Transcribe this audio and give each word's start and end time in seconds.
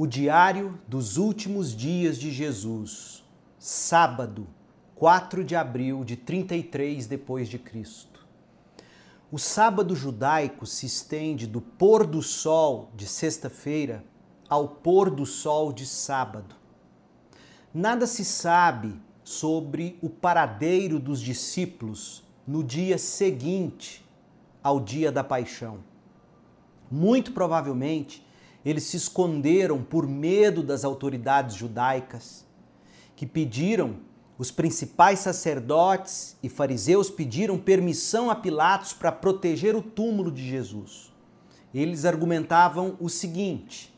O 0.00 0.06
diário 0.06 0.78
dos 0.86 1.16
últimos 1.16 1.74
dias 1.74 2.18
de 2.18 2.30
Jesus, 2.30 3.24
sábado, 3.58 4.46
4 4.94 5.42
de 5.42 5.56
abril 5.56 6.04
de 6.04 6.14
33 6.14 7.04
depois 7.08 7.48
de 7.48 7.58
Cristo. 7.58 8.24
O 9.28 9.40
sábado 9.40 9.96
judaico 9.96 10.64
se 10.66 10.86
estende 10.86 11.48
do 11.48 11.60
pôr 11.60 12.06
do 12.06 12.22
sol 12.22 12.92
de 12.94 13.08
sexta-feira 13.08 14.04
ao 14.48 14.68
pôr 14.68 15.10
do 15.10 15.26
sol 15.26 15.72
de 15.72 15.84
sábado. 15.84 16.54
Nada 17.74 18.06
se 18.06 18.24
sabe 18.24 18.94
sobre 19.24 19.98
o 20.00 20.08
paradeiro 20.08 21.00
dos 21.00 21.20
discípulos 21.20 22.22
no 22.46 22.62
dia 22.62 22.98
seguinte 22.98 24.08
ao 24.62 24.78
dia 24.78 25.10
da 25.10 25.24
paixão. 25.24 25.80
Muito 26.88 27.32
provavelmente, 27.32 28.24
eles 28.68 28.84
se 28.84 28.98
esconderam 28.98 29.82
por 29.82 30.06
medo 30.06 30.62
das 30.62 30.84
autoridades 30.84 31.56
judaicas, 31.56 32.44
que 33.16 33.24
pediram, 33.24 33.96
os 34.36 34.50
principais 34.50 35.20
sacerdotes 35.20 36.36
e 36.42 36.50
fariseus 36.50 37.08
pediram 37.08 37.56
permissão 37.56 38.30
a 38.30 38.36
Pilatos 38.36 38.92
para 38.92 39.10
proteger 39.10 39.74
o 39.74 39.80
túmulo 39.80 40.30
de 40.30 40.46
Jesus. 40.46 41.10
Eles 41.72 42.04
argumentavam 42.04 42.94
o 43.00 43.08
seguinte: 43.08 43.90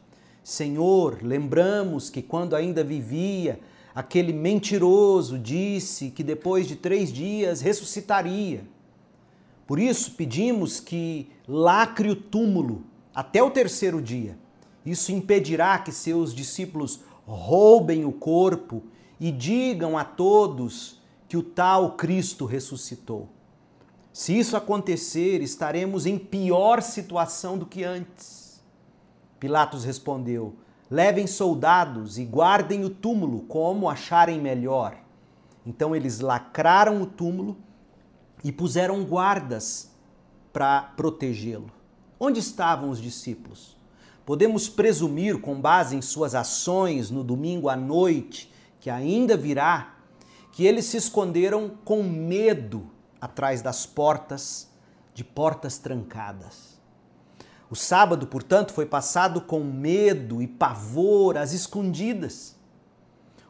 Senhor, 0.43 1.18
lembramos 1.21 2.09
que 2.09 2.23
quando 2.23 2.55
ainda 2.55 2.84
vivia, 2.84 3.59
aquele 3.93 4.32
mentiroso 4.32 5.37
disse 5.37 6.10
que 6.10 6.23
depois 6.23 6.68
de 6.68 6.77
três 6.77 7.12
dias 7.12 7.60
ressuscitaria. 7.60 8.65
Por 9.66 9.80
isso 9.80 10.12
pedimos 10.12 10.79
que 10.79 11.29
lacre 11.46 12.09
o 12.09 12.16
túmulo 12.16 12.84
até 13.12 13.43
o 13.43 13.51
terceiro 13.51 14.01
dia. 14.01 14.38
Isso 14.84 15.12
impedirá 15.12 15.79
que 15.79 15.93
seus 15.93 16.34
discípulos 16.34 17.01
roubem 17.27 18.05
o 18.05 18.12
corpo 18.12 18.83
e 19.19 19.30
digam 19.30 19.99
a 19.99 20.04
todos 20.04 21.01
que 21.29 21.37
o 21.37 21.43
tal 21.43 21.93
Cristo 21.93 22.46
ressuscitou. 22.46 23.29
Se 24.13 24.37
isso 24.37 24.57
acontecer, 24.57 25.41
estaremos 25.41 26.07
em 26.07 26.19
pior 26.19 26.82
situação 26.82 27.57
do 27.57 27.66
que 27.66 27.85
antes. 27.85 28.60
Pilatos 29.38 29.85
respondeu: 29.85 30.57
Levem 30.91 31.26
soldados 31.26 32.19
e 32.19 32.24
guardem 32.24 32.85
o 32.85 32.91
túmulo 32.91 33.43
como 33.43 33.88
acharem 33.88 34.41
melhor. 34.41 34.97
Então 35.65 35.95
eles 35.95 36.19
lacraram 36.19 37.01
o 37.01 37.07
túmulo 37.07 37.57
e 38.43 38.51
puseram 38.51 39.04
guardas 39.04 39.91
para 40.52 40.82
protegê-lo. 40.82 41.71
Onde 42.19 42.41
estavam 42.41 42.91
os 42.91 43.01
discípulos? 43.01 43.79
Podemos 44.24 44.68
presumir, 44.68 45.40
com 45.40 45.60
base 45.60 45.96
em 45.96 46.02
suas 46.02 46.35
ações 46.35 47.10
no 47.10 47.24
domingo 47.24 47.68
à 47.68 47.76
noite, 47.76 48.52
que 48.79 48.88
ainda 48.88 49.37
virá, 49.37 49.96
que 50.52 50.66
eles 50.66 50.87
se 50.87 50.96
esconderam 50.96 51.71
com 51.85 52.02
medo 52.02 52.91
atrás 53.21 53.63
das 53.63 53.87
portas, 53.87 54.71
de 55.15 55.24
portas 55.24 55.79
trancadas. 55.79 56.80
O 57.71 57.76
sábado, 57.76 58.26
portanto, 58.26 58.73
foi 58.73 58.87
passado 58.87 59.41
com 59.41 59.60
medo 59.60 60.43
e 60.43 60.46
pavor 60.46 61.38
às 61.38 61.52
escondidas. 61.52 62.57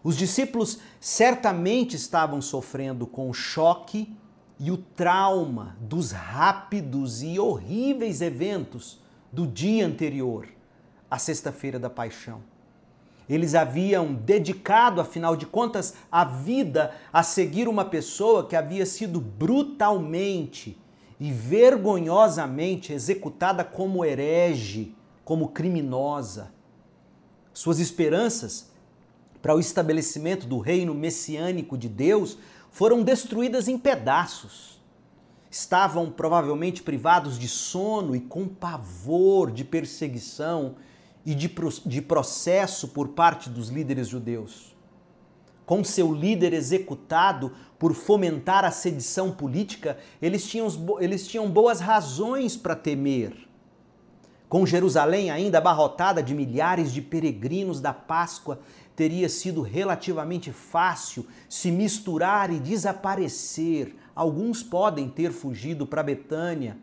Os 0.03 0.17
discípulos 0.17 0.79
certamente 0.99 1.97
estavam 1.97 2.41
sofrendo 2.43 3.07
com 3.07 3.31
o 3.31 3.35
choque 3.35 4.15
e 4.59 4.71
o 4.71 4.77
trauma 4.77 5.77
dos 5.81 6.11
rápidos 6.11 7.23
e 7.23 7.39
horríveis 7.39 8.21
eventos 8.21 9.01
do 9.33 9.47
dia 9.47 9.87
anterior, 9.87 10.49
a 11.11 11.19
Sexta-feira 11.19 11.79
da 11.79 11.91
Paixão. 11.91 12.43
Eles 13.29 13.55
haviam 13.55 14.13
dedicado, 14.13 15.01
afinal 15.01 15.37
de 15.37 15.47
contas, 15.47 15.95
a 16.11 16.25
vida 16.25 16.93
a 17.13 17.23
seguir 17.23 17.69
uma 17.69 17.85
pessoa 17.85 18.47
que 18.47 18.57
havia 18.57 18.85
sido 18.85 19.21
brutalmente 19.21 20.77
e 21.19 21.31
vergonhosamente 21.31 22.93
executada 22.93 23.63
como 23.63 24.05
herege, 24.05 24.97
como 25.25 25.49
criminosa. 25.49 26.51
Suas 27.53 27.79
esperanças 27.79 28.71
para 29.43 29.55
o 29.55 29.61
estabelecimento 29.61 30.47
do 30.47 30.59
reino 30.59 30.95
messiânico 30.95 31.79
de 31.79 31.89
Deus 31.89 32.39
foram 32.71 33.03
destruídas 33.03 33.69
em 33.69 33.79
pedaços. 33.79 34.81
Estavam 35.51 36.11
provavelmente 36.11 36.83
privados 36.83 37.39
de 37.39 37.49
sono 37.49 38.17
e 38.17 38.21
com 38.21 38.49
pavor 38.49 39.51
de 39.51 39.65
perseguição 39.65 40.77
e 41.25 41.35
de, 41.35 41.51
de 41.87 42.03
processo 42.03 42.89
por 42.89 43.09
parte 43.09 43.49
dos 43.51 43.69
líderes 43.69 44.09
judeus 44.09 44.71
com 45.71 45.85
seu 45.85 46.13
líder 46.13 46.53
executado 46.53 47.53
por 47.79 47.95
fomentar 47.95 48.65
a 48.65 48.73
sedição 48.73 49.31
política, 49.31 49.99
eles 50.21 50.45
tinham, 50.45 50.67
eles 50.99 51.29
tinham 51.29 51.49
boas 51.49 51.79
razões 51.79 52.57
para 52.57 52.75
temer. 52.75 53.49
Com 54.49 54.67
Jerusalém 54.67 55.31
ainda 55.31 55.59
abarrotada 55.59 56.25
de 56.25 56.35
milhares 56.35 56.93
de 56.93 57.01
peregrinos 57.01 57.81
da 57.81 57.93
Páscoa, 57.93 58.59
teria 58.97 59.29
sido 59.29 59.63
relativamente 59.63 60.51
fácil 60.51 61.25
se 61.49 61.71
misturar 61.71 62.53
e 62.53 62.59
desaparecer. 62.59 63.95
Alguns 64.13 64.65
podem 64.65 65.09
ter 65.09 65.31
fugido 65.31 65.87
para 65.87 66.03
Betânia 66.03 66.77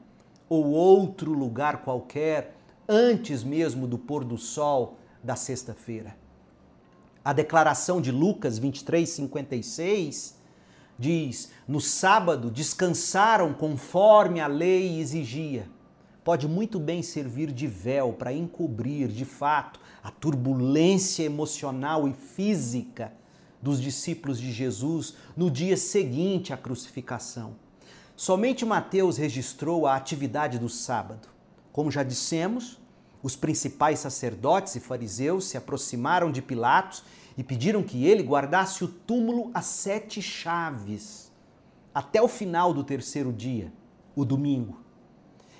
ou 0.47 0.67
outro 0.67 1.33
lugar 1.33 1.83
qualquer 1.83 2.56
antes 2.87 3.43
mesmo 3.43 3.87
do 3.87 3.97
pôr 3.97 4.23
do 4.23 4.37
sol 4.37 4.97
da 5.23 5.35
sexta-feira. 5.35 6.15
A 7.23 7.33
declaração 7.33 7.99
de 7.99 8.11
Lucas 8.11 8.57
23, 8.57 9.09
56 9.09 10.37
diz: 10.97 11.51
No 11.67 11.81
sábado 11.81 12.49
descansaram 12.49 13.53
conforme 13.53 14.39
a 14.39 14.47
lei 14.47 14.99
exigia. 14.99 15.67
Pode 16.23 16.47
muito 16.47 16.79
bem 16.79 17.01
servir 17.01 17.51
de 17.51 17.67
véu 17.67 18.13
para 18.13 18.33
encobrir, 18.33 19.07
de 19.07 19.25
fato, 19.25 19.79
a 20.03 20.11
turbulência 20.11 21.23
emocional 21.23 22.07
e 22.07 22.13
física 22.13 23.13
dos 23.61 23.81
discípulos 23.81 24.39
de 24.39 24.51
Jesus 24.51 25.15
no 25.35 25.49
dia 25.49 25.77
seguinte 25.77 26.53
à 26.53 26.57
crucificação. 26.57 27.55
Somente 28.15 28.65
Mateus 28.65 29.17
registrou 29.17 29.85
a 29.85 29.95
atividade 29.95 30.59
do 30.59 30.69
sábado. 30.69 31.36
Como 31.77 31.91
já 31.91 32.01
dissemos, 32.01 32.81
os 33.21 33.35
principais 33.35 33.99
sacerdotes 33.99 34.75
e 34.75 34.79
fariseus 34.79 35.45
se 35.45 35.57
aproximaram 35.57 36.31
de 36.31 36.41
Pilatos 36.41 37.03
e 37.37 37.43
pediram 37.43 37.83
que 37.83 38.03
ele 38.03 38.23
guardasse 38.23 38.83
o 38.83 38.87
túmulo 38.87 39.51
a 39.53 39.61
sete 39.61 40.19
chaves, 40.19 41.31
até 41.93 42.19
o 42.19 42.27
final 42.27 42.73
do 42.73 42.83
terceiro 42.83 43.31
dia, 43.31 43.71
o 44.15 44.25
domingo. 44.25 44.79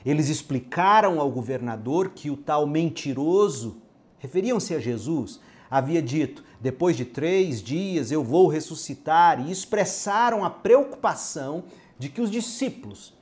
Eles 0.04 0.28
explicaram 0.28 1.20
ao 1.20 1.30
governador 1.30 2.10
que 2.10 2.32
o 2.32 2.36
tal 2.36 2.66
mentiroso, 2.66 3.80
referiam-se 4.18 4.74
a 4.74 4.80
Jesus, 4.80 5.40
havia 5.70 6.02
dito: 6.02 6.44
depois 6.60 6.98
de 6.98 7.06
três 7.06 7.62
dias 7.62 8.12
eu 8.12 8.24
vou 8.24 8.48
ressuscitar, 8.48 9.48
e 9.48 9.52
expressaram 9.52 10.44
a 10.44 10.50
preocupação 10.50 11.66
de 12.00 12.10
que 12.10 12.22
os 12.22 12.32
discípulos, 12.32 13.14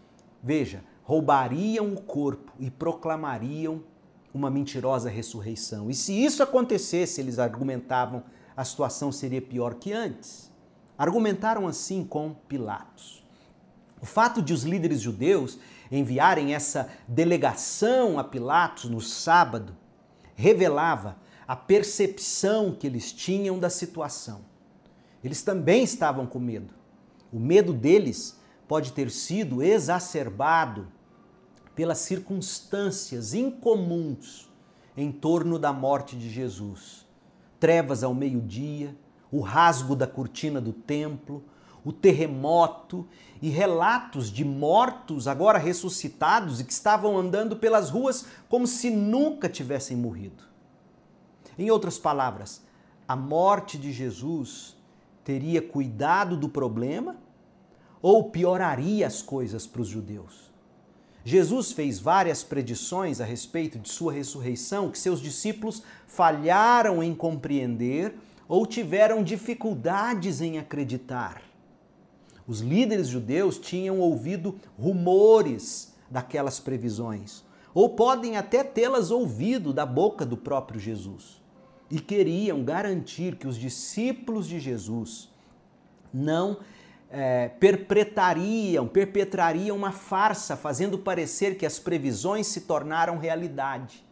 veja, 0.42 0.82
roubariam 1.06 1.94
o 1.94 2.02
corpo 2.02 2.35
e 2.60 2.70
proclamariam 2.70 3.84
uma 4.34 4.50
mentirosa 4.50 5.10
ressurreição. 5.10 5.90
E 5.90 5.94
se 5.94 6.14
isso 6.14 6.44
acontecesse, 6.44 7.22
eles 7.22 7.40
argumentavam, 7.40 8.24
a 8.56 8.66
situação 8.66 9.12
seria 9.12 9.42
pior 9.42 9.76
que 9.76 9.94
antes. 9.94 10.52
Argumentaram 10.98 11.68
assim 11.68 12.04
com 12.04 12.34
Pilatos. 12.48 13.24
O 14.02 14.06
fato 14.06 14.42
de 14.42 14.54
os 14.54 14.64
líderes 14.64 15.02
judeus 15.02 15.58
enviarem 15.92 16.54
essa 16.54 16.90
delegação 17.08 18.20
a 18.20 18.24
Pilatos 18.24 18.90
no 18.90 19.00
sábado 19.00 19.76
revelava 20.36 21.18
a 21.48 21.56
percepção 21.56 22.74
que 22.74 22.88
eles 22.88 23.12
tinham 23.12 23.58
da 23.58 23.70
situação. 23.70 24.42
Eles 25.24 25.42
também 25.42 25.84
estavam 25.84 26.26
com 26.26 26.40
medo. 26.40 26.74
O 27.32 27.40
medo 27.40 27.74
deles 27.74 28.40
pode 28.68 28.92
ter 28.92 29.10
sido 29.10 29.64
exacerbado 29.64 30.88
pelas 31.76 32.00
circunstâncias 32.00 33.34
incomuns 33.34 34.50
em 34.96 35.12
torno 35.12 35.60
da 35.60 35.74
morte 35.74 36.16
de 36.16 36.30
Jesus. 36.30 37.06
Trevas 37.60 38.04
ao 38.04 38.14
meio-dia, 38.14 38.96
o 39.32 39.42
rasgo 39.42 39.96
da 39.96 40.08
cortina 40.08 40.62
do 40.62 40.72
templo, 40.72 41.44
o 41.84 41.92
terremoto 41.92 43.06
e 43.42 43.50
relatos 43.50 44.32
de 44.32 44.44
mortos 44.46 45.28
agora 45.28 45.60
ressuscitados 45.60 46.60
e 46.60 46.64
que 46.64 46.74
estavam 46.74 47.18
andando 47.18 47.56
pelas 47.58 47.90
ruas 47.90 48.26
como 48.50 48.66
se 48.66 48.90
nunca 48.90 49.48
tivessem 49.50 49.96
morrido. 49.96 50.44
Em 51.58 51.70
outras 51.70 52.00
palavras, 52.00 52.64
a 53.08 53.16
morte 53.16 53.78
de 53.78 53.92
Jesus 53.92 54.76
teria 55.24 55.62
cuidado 55.62 56.36
do 56.36 56.50
problema 56.50 57.18
ou 58.02 58.30
pioraria 58.30 59.06
as 59.06 59.22
coisas 59.22 59.68
para 59.68 59.82
os 59.82 59.88
judeus? 59.88 60.55
Jesus 61.28 61.72
fez 61.72 61.98
várias 61.98 62.44
predições 62.44 63.20
a 63.20 63.26
respeito 63.26 63.80
de 63.80 63.90
sua 63.90 64.14
ressurreição 64.14 64.92
que 64.92 65.00
seus 65.00 65.20
discípulos 65.20 65.82
falharam 66.06 67.02
em 67.02 67.16
compreender 67.16 68.14
ou 68.48 68.64
tiveram 68.64 69.24
dificuldades 69.24 70.40
em 70.40 70.60
acreditar. 70.60 71.42
Os 72.48 72.60
líderes 72.60 73.08
judeus 73.08 73.58
tinham 73.58 74.00
ouvido 74.00 74.60
rumores 74.78 75.96
daquelas 76.12 76.60
previsões, 76.60 77.44
ou 77.74 77.90
podem 77.90 78.38
até 78.38 78.64
tê-las 78.64 79.10
ouvido 79.10 79.74
da 79.74 79.84
boca 79.84 80.24
do 80.28 80.38
próprio 80.38 80.80
Jesus, 80.80 81.42
e 81.90 82.00
queriam 82.00 82.64
garantir 82.64 83.36
que 83.36 83.48
os 83.48 83.58
discípulos 83.58 84.48
de 84.48 84.60
Jesus 84.60 85.34
não 86.14 86.60
é, 87.10 87.50
perpetrariam, 87.50 88.88
perpetrariam 88.88 89.78
uma 89.78 89.92
farsa, 89.92 90.58
fazendo 90.58 90.98
parecer 90.98 91.58
que 91.58 91.66
as 91.66 91.80
previsões 91.80 92.48
se 92.48 92.62
tornaram 92.62 93.18
realidade. 93.18 94.04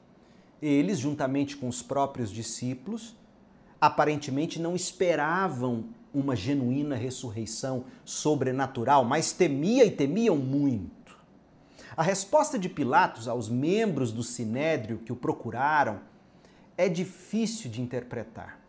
Eles, 0.62 1.00
juntamente 1.00 1.57
com 1.57 1.68
os 1.68 1.81
próprios 1.81 2.31
discípulos, 2.31 3.16
aparentemente 3.81 4.62
não 4.62 4.75
esperavam 4.75 5.86
uma 6.13 6.36
genuína 6.36 6.95
ressurreição 6.95 7.86
sobrenatural, 8.06 9.04
mas 9.04 9.34
temia 9.34 9.84
e 9.84 9.92
temiam 9.92 10.38
muito. 10.38 11.18
A 11.98 12.01
resposta 12.01 12.57
de 12.57 12.69
Pilatos 12.69 13.28
aos 13.28 13.50
membros 13.50 14.12
do 14.12 14.24
sinédrio 14.24 15.00
que 15.00 15.12
o 15.12 15.16
procuraram 15.16 16.00
é 16.78 16.88
difícil 16.88 17.69
de 17.69 17.81
interpretar. 17.81 18.62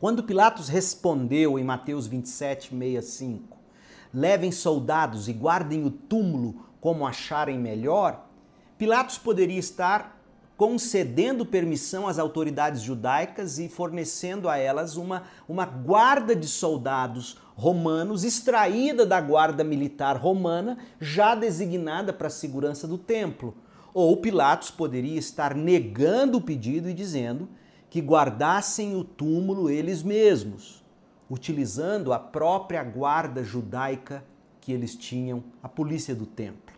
Quando 0.00 0.22
Pilatos 0.22 0.70
respondeu 0.70 1.58
em 1.58 1.62
Mateus 1.62 2.06
27, 2.06 2.70
65, 2.70 3.58
levem 4.14 4.50
soldados 4.50 5.28
e 5.28 5.32
guardem 5.34 5.84
o 5.84 5.90
túmulo 5.90 6.64
como 6.80 7.06
acharem 7.06 7.58
melhor, 7.58 8.26
Pilatos 8.78 9.18
poderia 9.18 9.58
estar 9.58 10.18
concedendo 10.56 11.44
permissão 11.44 12.08
às 12.08 12.18
autoridades 12.18 12.80
judaicas 12.80 13.58
e 13.58 13.68
fornecendo 13.68 14.48
a 14.48 14.56
elas 14.56 14.96
uma, 14.96 15.24
uma 15.46 15.66
guarda 15.66 16.34
de 16.34 16.48
soldados 16.48 17.36
romanos 17.54 18.24
extraída 18.24 19.04
da 19.04 19.20
guarda 19.20 19.62
militar 19.62 20.16
romana, 20.16 20.78
já 20.98 21.34
designada 21.34 22.10
para 22.10 22.28
a 22.28 22.30
segurança 22.30 22.88
do 22.88 22.96
templo. 22.96 23.54
Ou 23.92 24.16
Pilatos 24.16 24.70
poderia 24.70 25.18
estar 25.18 25.54
negando 25.54 26.38
o 26.38 26.42
pedido 26.42 26.88
e 26.88 26.94
dizendo 26.94 27.46
que 27.90 28.00
guardassem 28.00 28.96
o 28.96 29.02
túmulo 29.02 29.68
eles 29.68 30.02
mesmos, 30.02 30.82
utilizando 31.28 32.12
a 32.12 32.18
própria 32.18 32.82
guarda 32.84 33.42
judaica 33.42 34.24
que 34.60 34.72
eles 34.72 34.94
tinham, 34.94 35.42
a 35.62 35.68
polícia 35.68 36.14
do 36.14 36.24
templo. 36.24 36.74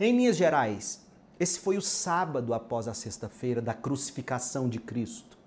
Em 0.00 0.16
linhas 0.16 0.36
gerais, 0.36 1.06
esse 1.38 1.60
foi 1.60 1.76
o 1.76 1.82
sábado 1.82 2.52
após 2.52 2.88
a 2.88 2.94
sexta-feira 2.94 3.62
da 3.62 3.72
crucificação 3.72 4.68
de 4.68 4.80
Cristo. 4.80 5.38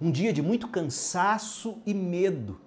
Um 0.00 0.10
dia 0.10 0.32
de 0.32 0.40
muito 0.40 0.68
cansaço 0.68 1.76
e 1.84 1.92
medo. 1.92 2.58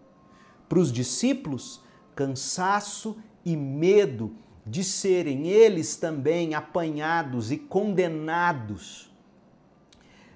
Para 0.70 0.80
os 0.80 0.92
discípulos, 0.92 1.82
cansaço 2.16 3.18
e 3.44 3.58
medo 3.58 4.36
de 4.66 4.84
serem 4.84 5.48
eles 5.48 5.96
também 5.96 6.54
apanhados 6.54 7.52
e 7.52 7.58
condenados, 7.58 9.10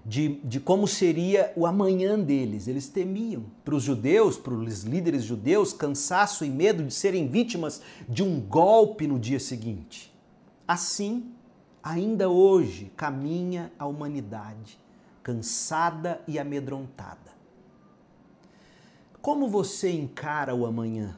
de, 0.05 0.39
de 0.43 0.59
como 0.59 0.87
seria 0.87 1.53
o 1.55 1.65
amanhã 1.65 2.19
deles. 2.19 2.67
Eles 2.67 2.87
temiam. 2.89 3.43
Para 3.63 3.75
os 3.75 3.83
judeus, 3.83 4.37
para 4.37 4.53
os 4.53 4.83
líderes 4.83 5.23
judeus, 5.23 5.73
cansaço 5.73 6.43
e 6.43 6.49
medo 6.49 6.83
de 6.83 6.93
serem 6.93 7.27
vítimas 7.27 7.81
de 8.07 8.23
um 8.23 8.39
golpe 8.39 9.07
no 9.07 9.19
dia 9.19 9.39
seguinte. 9.39 10.11
Assim, 10.67 11.31
ainda 11.83 12.29
hoje 12.29 12.91
caminha 12.95 13.71
a 13.77 13.85
humanidade, 13.85 14.79
cansada 15.21 16.21
e 16.27 16.39
amedrontada. 16.39 17.31
Como 19.21 19.47
você 19.47 19.91
encara 19.91 20.55
o 20.55 20.65
amanhã? 20.65 21.15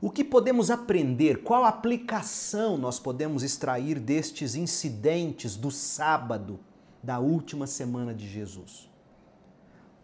O 0.00 0.10
que 0.10 0.22
podemos 0.22 0.70
aprender? 0.70 1.42
Qual 1.42 1.64
aplicação 1.64 2.76
nós 2.76 3.00
podemos 3.00 3.42
extrair 3.42 3.98
destes 3.98 4.54
incidentes 4.54 5.56
do 5.56 5.70
sábado 5.70 6.60
da 7.06 7.20
última 7.20 7.68
semana 7.68 8.12
de 8.12 8.28
Jesus? 8.28 8.90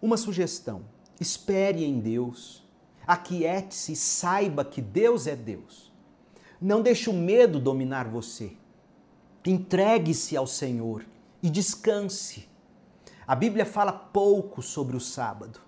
Uma 0.01 0.17
sugestão: 0.17 0.85
espere 1.21 1.85
em 1.85 1.99
Deus, 1.99 2.65
aquiete-se 3.05 3.93
e 3.93 3.97
saiba 3.97 4.65
que 4.65 4.81
Deus 4.81 5.27
é 5.27 5.35
Deus. 5.35 5.93
Não 6.61 6.81
deixe 6.81 7.11
o 7.11 7.13
medo 7.13 7.59
dominar 7.59 8.07
você. 8.07 8.53
Entregue-se 9.45 10.37
ao 10.37 10.47
Senhor 10.47 11.05
e 11.43 11.51
descanse. 11.51 12.49
A 13.27 13.35
Bíblia 13.35 13.67
fala 13.67 13.93
pouco 13.93 14.63
sobre 14.63 14.97
o 14.97 15.01
sábado. 15.01 15.61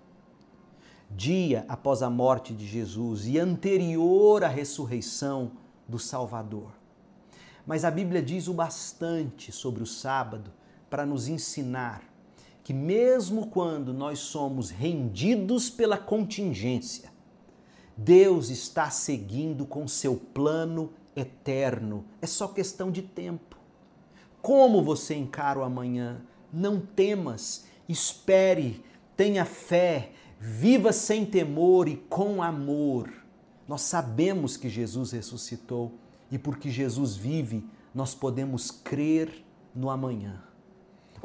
Dia 1.11 1.65
após 1.67 2.01
a 2.01 2.09
morte 2.09 2.53
de 2.53 2.65
Jesus 2.65 3.27
e 3.27 3.37
anterior 3.37 4.41
à 4.41 4.47
ressurreição 4.47 5.51
do 5.85 5.99
Salvador. 5.99 6.71
Mas 7.67 7.83
a 7.83 7.91
Bíblia 7.91 8.21
diz 8.21 8.47
o 8.47 8.53
bastante 8.53 9.51
sobre 9.51 9.83
o 9.83 9.85
sábado 9.85 10.51
para 10.89 11.05
nos 11.05 11.27
ensinar 11.27 12.03
que, 12.63 12.73
mesmo 12.73 13.47
quando 13.47 13.93
nós 13.93 14.19
somos 14.19 14.69
rendidos 14.69 15.69
pela 15.69 15.97
contingência, 15.97 17.13
Deus 17.95 18.49
está 18.49 18.89
seguindo 18.89 19.65
com 19.65 19.87
seu 19.87 20.15
plano 20.15 20.91
eterno. 21.15 22.05
É 22.21 22.27
só 22.27 22.47
questão 22.47 22.91
de 22.91 23.01
tempo. 23.01 23.55
Como 24.41 24.83
você 24.83 25.15
encara 25.15 25.59
o 25.59 25.63
amanhã? 25.63 26.21
Não 26.51 26.79
temas, 26.79 27.65
espere, 27.87 28.83
tenha 29.15 29.45
fé, 29.45 30.11
viva 30.39 30.91
sem 30.91 31.25
temor 31.25 31.87
e 31.87 31.95
com 31.95 32.43
amor. 32.43 33.11
Nós 33.67 33.81
sabemos 33.81 34.57
que 34.57 34.69
Jesus 34.69 35.11
ressuscitou 35.11 35.93
e 36.31 36.37
porque 36.37 36.69
Jesus 36.69 37.15
vive, 37.15 37.67
nós 37.93 38.13
podemos 38.13 38.69
crer 38.69 39.43
no 39.73 39.89
amanhã. 39.89 40.43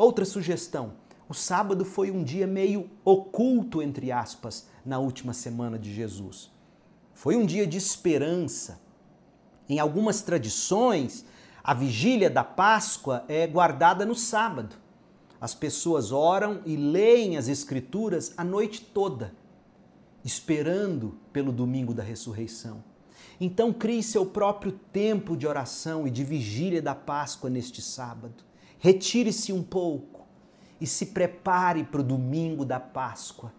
Outra 0.00 0.24
sugestão: 0.24 0.94
o 1.28 1.34
sábado 1.34 1.84
foi 1.84 2.10
um 2.10 2.24
dia 2.24 2.46
meio 2.46 2.88
oculto, 3.04 3.82
entre 3.82 4.10
aspas, 4.10 4.66
na 4.82 4.98
última 4.98 5.34
semana 5.34 5.78
de 5.78 5.92
Jesus. 5.92 6.50
Foi 7.12 7.36
um 7.36 7.44
dia 7.44 7.66
de 7.66 7.76
esperança. 7.76 8.80
Em 9.68 9.78
algumas 9.78 10.22
tradições, 10.22 11.26
a 11.62 11.74
vigília 11.74 12.30
da 12.30 12.42
Páscoa 12.42 13.26
é 13.28 13.46
guardada 13.46 14.06
no 14.06 14.14
sábado. 14.14 14.74
As 15.38 15.54
pessoas 15.54 16.12
oram 16.12 16.62
e 16.64 16.76
leem 16.76 17.36
as 17.36 17.46
Escrituras 17.46 18.32
a 18.38 18.42
noite 18.42 18.80
toda, 18.80 19.34
esperando 20.24 21.18
pelo 21.30 21.52
domingo 21.52 21.92
da 21.92 22.02
ressurreição. 22.02 22.82
Então, 23.38 23.70
crie 23.70 24.02
seu 24.02 24.24
próprio 24.24 24.72
tempo 24.72 25.36
de 25.36 25.46
oração 25.46 26.06
e 26.06 26.10
de 26.10 26.24
vigília 26.24 26.80
da 26.80 26.94
Páscoa 26.94 27.50
neste 27.50 27.82
sábado. 27.82 28.48
Retire-se 28.80 29.52
um 29.52 29.62
pouco 29.62 30.26
e 30.80 30.86
se 30.86 31.06
prepare 31.06 31.84
para 31.84 32.00
o 32.00 32.04
domingo 32.04 32.64
da 32.64 32.80
Páscoa. 32.80 33.52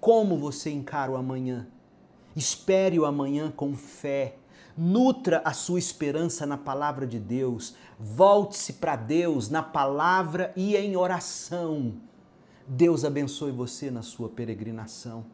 Como 0.00 0.36
você 0.36 0.70
encara 0.70 1.12
o 1.12 1.16
amanhã? 1.16 1.68
Espere 2.34 2.98
o 2.98 3.04
amanhã 3.04 3.52
com 3.54 3.76
fé 3.76 4.36
Nutra 4.76 5.40
a 5.42 5.54
sua 5.54 5.78
esperança 5.78 6.44
na 6.44 6.58
palavra 6.58 7.06
de 7.06 7.18
Deus. 7.18 7.74
Volte-se 7.98 8.74
para 8.74 8.94
Deus 8.94 9.48
na 9.48 9.62
palavra 9.62 10.52
e 10.54 10.76
em 10.76 10.96
oração. 10.96 11.94
Deus 12.68 13.02
abençoe 13.02 13.52
você 13.52 13.90
na 13.90 14.02
sua 14.02 14.28
peregrinação. 14.28 15.24